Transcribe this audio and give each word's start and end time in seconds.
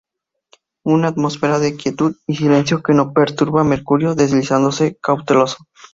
Una 0.83 1.09
atmósfera 1.09 1.59
de 1.59 1.75
quietud 1.77 2.15
y 2.25 2.35
silencio 2.35 2.81
que 2.81 2.91
no 2.95 3.13
perturba 3.13 3.63
Mercurio, 3.63 4.15
deslizándose 4.15 4.97
cauteloso. 4.99 5.59